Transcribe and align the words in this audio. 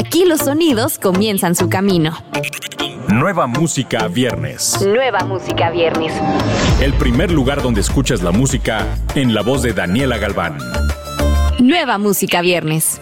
Aquí 0.00 0.24
los 0.24 0.40
sonidos 0.40 0.98
comienzan 0.98 1.54
su 1.54 1.68
camino. 1.68 2.16
Nueva 3.08 3.46
música 3.46 4.08
viernes. 4.08 4.80
Nueva 4.80 5.18
música 5.26 5.68
viernes. 5.68 6.14
El 6.80 6.94
primer 6.94 7.30
lugar 7.30 7.60
donde 7.60 7.82
escuchas 7.82 8.22
la 8.22 8.30
música 8.30 8.86
en 9.14 9.34
la 9.34 9.42
voz 9.42 9.60
de 9.60 9.74
Daniela 9.74 10.16
Galván. 10.16 10.56
Nueva 11.58 11.98
música 11.98 12.40
viernes. 12.40 12.98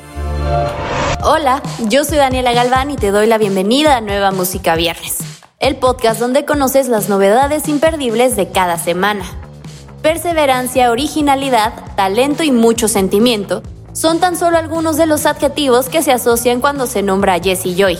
Hola, 1.22 1.62
yo 1.88 2.02
soy 2.02 2.18
Daniela 2.18 2.52
Galván 2.52 2.90
y 2.90 2.96
te 2.96 3.12
doy 3.12 3.28
la 3.28 3.38
bienvenida 3.38 3.98
a 3.98 4.00
Nueva 4.00 4.32
Música 4.32 4.74
Viernes, 4.74 5.18
el 5.60 5.76
podcast 5.76 6.18
donde 6.18 6.44
conoces 6.44 6.88
las 6.88 7.08
novedades 7.08 7.68
imperdibles 7.68 8.34
de 8.34 8.50
cada 8.50 8.76
semana. 8.76 9.24
Perseverancia, 10.02 10.90
originalidad, 10.90 11.74
talento 11.94 12.42
y 12.42 12.50
mucho 12.50 12.88
sentimiento 12.88 13.62
son 13.98 14.20
tan 14.20 14.36
solo 14.36 14.56
algunos 14.58 14.96
de 14.96 15.06
los 15.06 15.26
adjetivos 15.26 15.88
que 15.88 16.02
se 16.02 16.12
asocian 16.12 16.60
cuando 16.60 16.86
se 16.86 17.02
nombra 17.02 17.34
a 17.34 17.40
Jessie 17.40 17.74
Joy. 17.74 17.98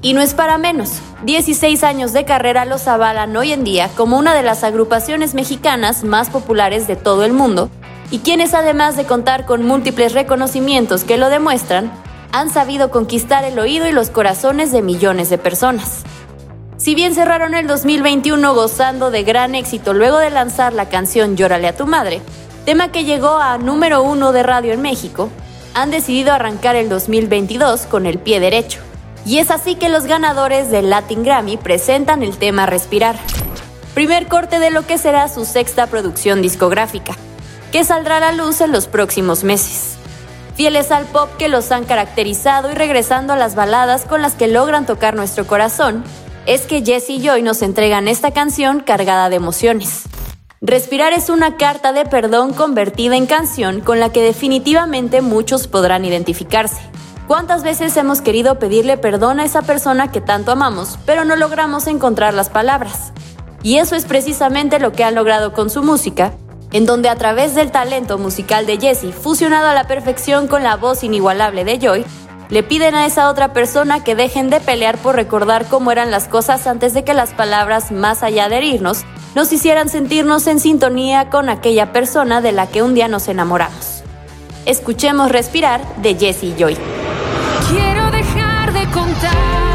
Y 0.00 0.12
no 0.12 0.20
es 0.20 0.32
para 0.32 0.58
menos, 0.58 1.02
16 1.24 1.82
años 1.82 2.12
de 2.12 2.24
carrera 2.24 2.64
los 2.66 2.86
avalan 2.86 3.36
hoy 3.36 3.50
en 3.50 3.64
día 3.64 3.90
como 3.96 4.16
una 4.16 4.32
de 4.32 4.44
las 4.44 4.62
agrupaciones 4.62 5.34
mexicanas 5.34 6.04
más 6.04 6.30
populares 6.30 6.86
de 6.86 6.94
todo 6.94 7.24
el 7.24 7.32
mundo, 7.32 7.68
y 8.12 8.20
quienes 8.20 8.54
además 8.54 8.96
de 8.96 9.06
contar 9.06 9.44
con 9.44 9.66
múltiples 9.66 10.12
reconocimientos 10.12 11.02
que 11.02 11.18
lo 11.18 11.28
demuestran, 11.30 11.90
han 12.30 12.48
sabido 12.48 12.92
conquistar 12.92 13.42
el 13.42 13.58
oído 13.58 13.88
y 13.88 13.92
los 13.92 14.10
corazones 14.10 14.70
de 14.70 14.82
millones 14.82 15.30
de 15.30 15.38
personas. 15.38 16.04
Si 16.76 16.94
bien 16.94 17.12
cerraron 17.12 17.54
el 17.54 17.66
2021 17.66 18.54
gozando 18.54 19.10
de 19.10 19.24
gran 19.24 19.56
éxito 19.56 19.94
luego 19.94 20.18
de 20.18 20.30
lanzar 20.30 20.72
la 20.74 20.88
canción 20.88 21.36
Llórale 21.36 21.66
a 21.66 21.76
tu 21.76 21.86
madre, 21.86 22.22
tema 22.64 22.92
que 22.92 23.04
llegó 23.04 23.38
a 23.38 23.58
número 23.58 24.02
uno 24.02 24.32
de 24.32 24.42
radio 24.42 24.72
en 24.72 24.82
México, 24.82 25.30
han 25.74 25.90
decidido 25.90 26.32
arrancar 26.32 26.76
el 26.76 26.88
2022 26.88 27.82
con 27.82 28.06
el 28.06 28.18
pie 28.18 28.40
derecho. 28.40 28.80
Y 29.24 29.38
es 29.38 29.50
así 29.50 29.74
que 29.74 29.88
los 29.88 30.04
ganadores 30.04 30.70
del 30.70 30.90
Latin 30.90 31.22
Grammy 31.22 31.56
presentan 31.56 32.22
el 32.22 32.36
tema 32.38 32.66
Respirar, 32.66 33.16
primer 33.94 34.26
corte 34.26 34.58
de 34.58 34.70
lo 34.70 34.86
que 34.86 34.98
será 34.98 35.28
su 35.28 35.44
sexta 35.44 35.86
producción 35.86 36.42
discográfica, 36.42 37.16
que 37.70 37.84
saldrá 37.84 38.16
a 38.16 38.20
la 38.20 38.32
luz 38.32 38.60
en 38.60 38.72
los 38.72 38.86
próximos 38.86 39.44
meses. 39.44 39.96
Fieles 40.54 40.90
al 40.90 41.06
pop 41.06 41.30
que 41.38 41.48
los 41.48 41.70
han 41.72 41.84
caracterizado 41.84 42.70
y 42.70 42.74
regresando 42.74 43.32
a 43.32 43.36
las 43.36 43.54
baladas 43.54 44.04
con 44.04 44.22
las 44.22 44.34
que 44.34 44.48
logran 44.48 44.86
tocar 44.86 45.14
nuestro 45.14 45.46
corazón, 45.46 46.04
es 46.46 46.62
que 46.62 46.82
Jesse 46.82 47.10
y 47.10 47.20
Joy 47.20 47.42
nos 47.42 47.62
entregan 47.62 48.08
esta 48.08 48.32
canción 48.32 48.80
cargada 48.80 49.28
de 49.28 49.36
emociones. 49.36 50.09
Respirar 50.62 51.14
es 51.14 51.30
una 51.30 51.56
carta 51.56 51.94
de 51.94 52.04
perdón 52.04 52.52
convertida 52.52 53.16
en 53.16 53.24
canción 53.24 53.80
con 53.80 53.98
la 53.98 54.12
que 54.12 54.22
definitivamente 54.22 55.22
muchos 55.22 55.68
podrán 55.68 56.04
identificarse. 56.04 56.82
¿Cuántas 57.26 57.62
veces 57.62 57.96
hemos 57.96 58.20
querido 58.20 58.58
pedirle 58.58 58.98
perdón 58.98 59.40
a 59.40 59.46
esa 59.46 59.62
persona 59.62 60.12
que 60.12 60.20
tanto 60.20 60.52
amamos, 60.52 60.98
pero 61.06 61.24
no 61.24 61.34
logramos 61.34 61.86
encontrar 61.86 62.34
las 62.34 62.50
palabras? 62.50 63.14
Y 63.62 63.78
eso 63.78 63.96
es 63.96 64.04
precisamente 64.04 64.78
lo 64.78 64.92
que 64.92 65.02
han 65.02 65.14
logrado 65.14 65.54
con 65.54 65.70
su 65.70 65.82
música, 65.82 66.34
en 66.72 66.84
donde 66.84 67.08
a 67.08 67.16
través 67.16 67.54
del 67.54 67.70
talento 67.70 68.18
musical 68.18 68.66
de 68.66 68.78
Jesse, 68.78 69.14
fusionado 69.14 69.68
a 69.68 69.74
la 69.74 69.86
perfección 69.86 70.46
con 70.46 70.62
la 70.62 70.76
voz 70.76 71.02
inigualable 71.04 71.64
de 71.64 71.78
Joy, 71.78 72.04
le 72.50 72.62
piden 72.62 72.94
a 72.94 73.06
esa 73.06 73.30
otra 73.30 73.52
persona 73.52 74.02
que 74.02 74.14
dejen 74.14 74.50
de 74.50 74.60
pelear 74.60 74.98
por 74.98 75.14
recordar 75.14 75.66
cómo 75.66 75.92
eran 75.92 76.10
las 76.10 76.28
cosas 76.28 76.66
antes 76.66 76.94
de 76.94 77.04
que 77.04 77.14
las 77.14 77.30
palabras, 77.30 77.92
más 77.92 78.22
allá 78.22 78.48
de 78.48 78.58
herirnos, 78.58 79.04
nos 79.34 79.52
hicieran 79.52 79.88
sentirnos 79.88 80.46
en 80.48 80.58
sintonía 80.58 81.30
con 81.30 81.48
aquella 81.48 81.92
persona 81.92 82.40
de 82.40 82.52
la 82.52 82.66
que 82.66 82.82
un 82.82 82.94
día 82.94 83.08
nos 83.08 83.28
enamoramos. 83.28 84.02
Escuchemos 84.66 85.30
Respirar 85.30 85.80
de 85.96 86.16
Jesse 86.16 86.56
Joy. 86.58 86.76
Quiero 87.70 88.10
dejar 88.10 88.72
de 88.72 88.84
contar 88.90 89.69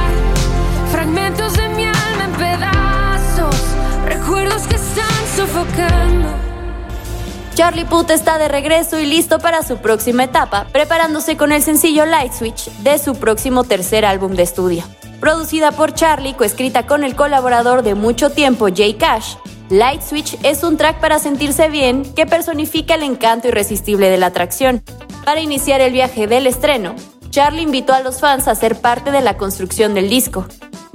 Charlie 7.55 7.85
Puth 7.85 8.11
está 8.11 8.37
de 8.37 8.49
regreso 8.49 8.99
y 8.99 9.05
listo 9.05 9.39
para 9.39 9.63
su 9.63 9.77
próxima 9.77 10.25
etapa, 10.25 10.67
preparándose 10.73 11.37
con 11.37 11.53
el 11.53 11.63
sencillo 11.63 12.05
Light 12.05 12.33
Switch 12.33 12.69
de 12.83 12.99
su 12.99 13.15
próximo 13.15 13.63
tercer 13.63 14.03
álbum 14.03 14.33
de 14.33 14.43
estudio. 14.43 14.83
Producida 15.21 15.71
por 15.71 15.93
Charlie, 15.93 16.33
coescrita 16.33 16.85
con 16.85 17.05
el 17.05 17.15
colaborador 17.15 17.81
de 17.81 17.95
mucho 17.95 18.29
tiempo 18.29 18.67
Jay 18.75 18.95
Cash, 18.95 19.35
Light 19.69 20.01
Switch 20.01 20.37
es 20.43 20.63
un 20.63 20.75
track 20.75 20.99
para 20.99 21.17
sentirse 21.17 21.69
bien 21.69 22.03
que 22.13 22.25
personifica 22.25 22.95
el 22.95 23.03
encanto 23.03 23.47
irresistible 23.47 24.09
de 24.09 24.17
la 24.17 24.25
atracción. 24.27 24.83
Para 25.23 25.39
iniciar 25.39 25.79
el 25.79 25.93
viaje 25.93 26.27
del 26.27 26.47
estreno, 26.47 26.93
Charlie 27.29 27.61
invitó 27.61 27.93
a 27.93 28.01
los 28.01 28.19
fans 28.19 28.49
a 28.49 28.55
ser 28.55 28.81
parte 28.81 29.11
de 29.11 29.21
la 29.21 29.37
construcción 29.37 29.93
del 29.93 30.09
disco, 30.09 30.45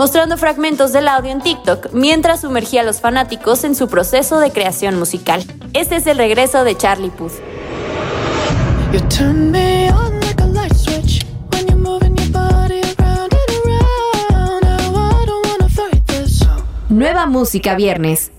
mostrando 0.00 0.38
fragmentos 0.38 0.94
del 0.94 1.08
audio 1.08 1.30
en 1.30 1.42
TikTok 1.42 1.92
mientras 1.92 2.40
sumergía 2.40 2.80
a 2.80 2.84
los 2.84 3.02
fanáticos 3.02 3.64
en 3.64 3.74
su 3.74 3.86
proceso 3.86 4.40
de 4.40 4.50
creación 4.50 4.98
musical. 4.98 5.44
Este 5.74 5.96
es 5.96 6.06
el 6.06 6.16
regreso 6.16 6.64
de 6.64 6.74
Charlie 6.74 7.10
Puth. 7.10 7.34
Nueva 16.88 17.26
música 17.26 17.74
viernes. 17.74 18.32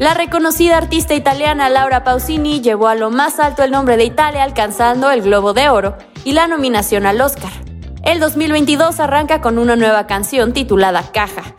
La 0.00 0.14
reconocida 0.14 0.78
artista 0.78 1.14
italiana 1.14 1.70
Laura 1.70 2.02
Pausini 2.02 2.60
llevó 2.60 2.88
a 2.88 2.96
lo 2.96 3.12
más 3.12 3.38
alto 3.38 3.62
el 3.62 3.70
nombre 3.70 3.96
de 3.96 4.04
Italia 4.04 4.42
alcanzando 4.42 5.12
el 5.12 5.22
Globo 5.22 5.52
de 5.52 5.68
Oro 5.68 5.96
y 6.24 6.32
la 6.32 6.48
nominación 6.48 7.06
al 7.06 7.20
Oscar. 7.20 7.67
El 8.08 8.20
2022 8.20 9.00
arranca 9.00 9.42
con 9.42 9.58
una 9.58 9.76
nueva 9.76 10.06
canción 10.06 10.54
titulada 10.54 11.12
Caja 11.12 11.54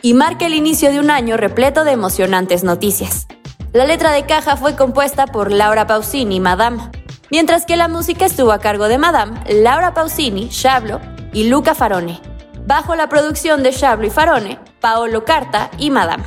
y 0.00 0.14
marca 0.14 0.46
el 0.46 0.54
inicio 0.54 0.90
de 0.90 0.98
un 0.98 1.10
año 1.10 1.36
repleto 1.36 1.84
de 1.84 1.92
emocionantes 1.92 2.64
noticias. 2.64 3.26
La 3.74 3.84
letra 3.84 4.12
de 4.12 4.24
Caja 4.24 4.56
fue 4.56 4.76
compuesta 4.76 5.26
por 5.26 5.52
Laura 5.52 5.86
Pausini, 5.86 6.40
Madame, 6.40 6.90
mientras 7.30 7.66
que 7.66 7.76
la 7.76 7.86
música 7.86 8.24
estuvo 8.24 8.52
a 8.52 8.60
cargo 8.60 8.88
de 8.88 8.96
Madame, 8.96 9.38
Laura 9.46 9.92
Pausini, 9.92 10.48
Shablo 10.48 11.02
y 11.34 11.50
Luca 11.50 11.74
Farone, 11.74 12.18
bajo 12.64 12.96
la 12.96 13.10
producción 13.10 13.62
de 13.62 13.72
Shablo 13.72 14.06
y 14.06 14.10
Farone, 14.10 14.58
Paolo 14.80 15.26
Carta 15.26 15.70
y 15.76 15.90
Madame. 15.90 16.24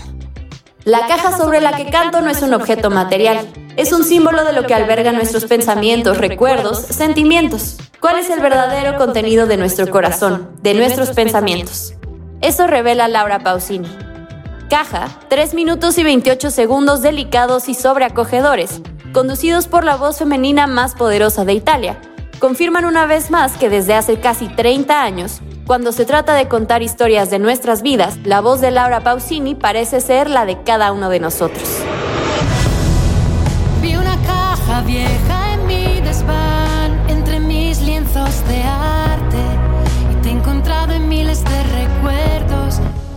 La 0.84 1.08
caja 1.08 1.35
sobre 1.35 1.62
la 1.62 1.75
que 1.75 1.90
canto 1.90 2.22
no 2.22 2.29
es 2.29 2.44
un 2.44 2.53
objeto 2.53 2.91
material, 2.91 3.47
es 3.75 3.91
un 3.91 4.03
símbolo 4.03 4.44
de 4.44 4.53
lo 4.53 4.68
que 4.68 4.75
alberga 4.75 5.12
nuestros 5.12 5.46
pensamientos, 5.46 6.19
recuerdos, 6.19 6.78
sentimientos. 6.78 7.78
¿Cuál 8.01 8.17
es 8.17 8.31
el 8.31 8.39
verdadero 8.39 8.97
contenido 8.97 9.45
de 9.45 9.57
nuestro 9.57 9.88
corazón, 9.91 10.50
de 10.63 10.73
nuestros 10.73 11.12
pensamientos? 11.12 11.94
Eso 12.41 12.66
revela 12.66 13.07
Laura 13.07 13.41
Pausini. 13.41 13.88
Caja, 14.72 15.07
3 15.28 15.53
minutos 15.53 16.00
y 16.00 16.03
28 16.03 16.50
segundos 16.50 17.03
delicados 17.03 17.69
y 17.69 17.75
sobreacogedores, 17.75 18.81
conducidos 19.13 19.67
por 19.67 19.84
la 19.84 19.97
voz 19.97 20.17
femenina 20.17 20.66
más 20.66 20.95
poderosa 20.95 21.45
de 21.45 21.53
Italia, 21.53 22.01
confirman 22.40 22.85
una 22.85 23.06
vez 23.06 23.29
más 23.29 23.56
que 23.56 23.69
desde 23.69 23.94
hace 23.94 24.19
casi 24.19 24.47
30 24.47 25.03
años, 25.03 25.40
cuando 25.67 25.91
se 25.91 26.06
trata 26.06 26.34
de 26.34 26.47
contar 26.47 26.81
historias 26.81 27.29
de 27.29 27.38
nuestras 27.38 27.84
vidas, 27.84 28.17
la 28.23 28.41
voz 28.41 28.61
de 28.61 28.72
Laura 28.72 29.01
Pausini 29.01 29.53
parece 29.53 30.01
ser 30.01 30.28
la 30.28 30.47
de 30.47 30.63
cada 30.63 30.91
uno 30.91 31.09
de 31.09 31.19
nosotros. 31.19 31.69
Vi 33.79 33.95
una 33.95 34.17
caja 34.25 34.81
vieja 34.81 35.31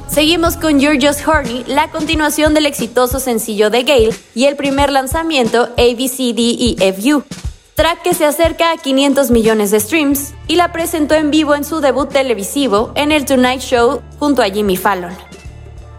Seguimos 0.09 0.57
con 0.57 0.81
You're 0.81 0.99
Just 1.05 1.27
Horny, 1.27 1.65
la 1.67 1.91
continuación 1.91 2.55
del 2.55 2.67
exitoso 2.67 3.19
sencillo 3.19 3.69
de 3.69 3.83
Gale 3.83 4.15
y 4.35 4.45
el 4.45 4.57
primer 4.57 4.91
lanzamiento 4.93 5.69
ABCDEFU, 5.77 7.25
track 7.75 8.03
que 8.03 8.15
se 8.15 8.25
acerca 8.25 8.73
a 8.73 8.77
500 8.77 9.31
millones 9.31 9.71
de 9.71 9.81
streams 9.81 10.35
y 10.47 10.57
la 10.57 10.73
presentó 10.73 11.15
en 11.15 11.31
vivo 11.31 11.55
en 11.55 11.65
su 11.65 11.81
debut 11.81 12.09
televisivo 12.09 12.93
en 12.95 13.13
el 13.13 13.25
Tonight 13.25 13.61
Show 13.61 14.03
junto 14.19 14.43
a 14.43 14.47
Jimmy 14.47 14.77
Fallon. 14.77 15.13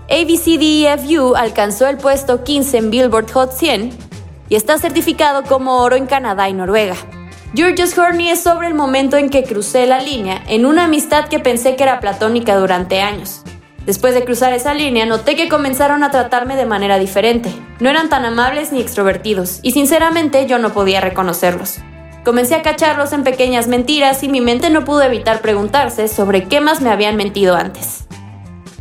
ABCDEFU 0.09 1.35
alcanzó 1.35 1.87
el 1.87 1.97
puesto 1.97 2.43
15 2.43 2.77
en 2.77 2.89
Billboard 2.89 3.31
Hot 3.31 3.51
100 3.51 3.97
y 4.49 4.55
está 4.55 4.77
certificado 4.77 5.43
como 5.43 5.81
oro 5.81 5.95
en 5.95 6.07
Canadá 6.07 6.49
y 6.49 6.53
Noruega. 6.53 6.95
You're 7.55 7.73
Just 7.77 7.97
Horny 7.97 8.31
es 8.31 8.43
sobre 8.43 8.67
el 8.67 8.73
momento 8.73 9.15
en 9.15 9.29
que 9.29 9.45
crucé 9.45 9.85
la 9.85 10.01
línea 10.01 10.43
en 10.49 10.65
una 10.65 10.83
amistad 10.83 11.29
que 11.29 11.39
pensé 11.39 11.77
que 11.77 11.83
era 11.83 12.01
platónica 12.01 12.57
durante 12.57 12.99
años. 12.99 13.43
Después 13.85 14.13
de 14.13 14.25
cruzar 14.25 14.51
esa 14.51 14.73
línea, 14.73 15.05
noté 15.05 15.37
que 15.37 15.47
comenzaron 15.47 16.03
a 16.03 16.11
tratarme 16.11 16.57
de 16.57 16.65
manera 16.65 16.99
diferente. 16.99 17.53
No 17.79 17.89
eran 17.89 18.09
tan 18.09 18.25
amables 18.25 18.73
ni 18.73 18.81
extrovertidos, 18.81 19.59
y 19.61 19.71
sinceramente 19.71 20.45
yo 20.47 20.59
no 20.59 20.73
podía 20.73 20.99
reconocerlos. 20.99 21.77
Comencé 22.25 22.55
a 22.55 22.61
cacharlos 22.61 23.13
en 23.13 23.23
pequeñas 23.23 23.69
mentiras 23.69 24.21
y 24.23 24.27
mi 24.27 24.41
mente 24.41 24.69
no 24.69 24.83
pudo 24.83 25.03
evitar 25.03 25.39
preguntarse 25.39 26.09
sobre 26.09 26.49
qué 26.49 26.59
más 26.59 26.81
me 26.81 26.89
habían 26.89 27.15
mentido 27.15 27.55
antes. 27.55 28.03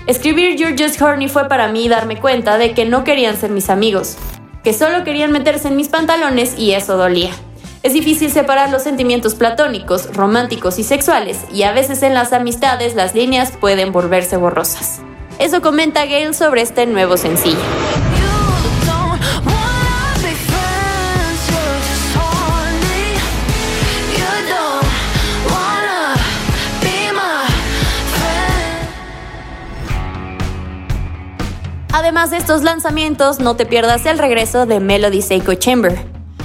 Escribir 0.09 0.57
You're 0.57 0.75
Just 0.77 1.01
Horny 1.01 1.29
fue 1.29 1.49
para 1.49 1.69
mí 1.69 1.89
darme 1.89 2.19
cuenta 2.19 2.59
de 2.59 2.75
que 2.75 2.87
no 2.87 3.05
querían 3.05 3.37
ser 3.37 3.51
mis 3.51 3.71
amigos, 3.71 4.17
que 4.65 4.73
solo 4.73 5.05
querían 5.05 5.31
meterse 5.31 5.69
en 5.69 5.77
mis 5.77 5.87
pantalones 5.87 6.59
y 6.59 6.73
eso 6.73 6.97
dolía. 6.97 7.31
Es 7.85 7.93
difícil 7.93 8.31
separar 8.31 8.71
los 8.71 8.83
sentimientos 8.83 9.35
platónicos, 9.35 10.09
románticos 10.15 10.79
y 10.79 10.85
sexuales, 10.85 11.41
y 11.53 11.65
a 11.65 11.73
veces 11.73 12.03
en 12.03 12.15
las 12.15 12.33
amistades 12.33 12.95
las 12.95 13.15
líneas 13.15 13.53
pueden 13.61 13.93
volverse 13.93 14.39
borrosas. 14.39 15.03
Eso 15.39 15.61
comenta 15.61 16.07
Gail 16.07 16.35
sobre 16.35 16.63
este 16.63 16.87
nuevo 16.87 17.19
sencillo. 17.19 17.59
Además 31.93 32.31
de 32.31 32.39
estos 32.39 32.63
lanzamientos, 32.63 33.41
no 33.41 33.57
te 33.57 33.67
pierdas 33.67 34.07
el 34.07 34.19
regreso 34.19 34.65
de 34.65 34.81
Melody 34.81 35.21
Seiko 35.21 35.53
Chamber. 35.53 36.14